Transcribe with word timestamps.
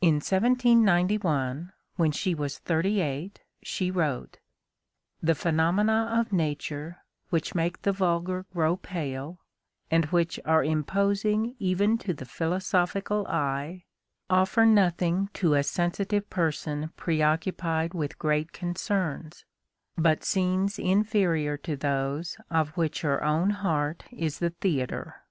In 0.00 0.14
1791, 0.14 1.72
when 1.96 2.10
she 2.10 2.34
was 2.34 2.56
thirty 2.60 3.02
eight, 3.02 3.42
she 3.62 3.90
wrote: 3.90 4.38
"The 5.20 5.34
phenomena 5.34 6.08
of 6.18 6.32
nature, 6.32 7.04
which 7.28 7.54
make 7.54 7.82
the 7.82 7.92
vulgar 7.92 8.46
grow 8.54 8.78
pale, 8.78 9.40
and 9.90 10.06
which 10.06 10.40
are 10.46 10.64
imposing 10.64 11.54
even 11.58 11.98
to 11.98 12.14
the 12.14 12.24
philosophical 12.24 13.26
eye, 13.26 13.84
offer 14.30 14.64
nothing 14.64 15.28
to 15.34 15.52
a 15.52 15.62
sensitive 15.62 16.30
person 16.30 16.88
preoccupied 16.96 17.92
with 17.92 18.18
great 18.18 18.52
concerns, 18.52 19.44
but 19.98 20.24
scenes 20.24 20.78
inferior 20.78 21.58
to 21.58 21.76
those 21.76 22.38
of 22.50 22.70
which 22.78 23.02
her 23.02 23.22
own 23.22 23.50
heart 23.50 24.04
is 24.10 24.38
the 24.38 24.48
theatre." 24.48 25.24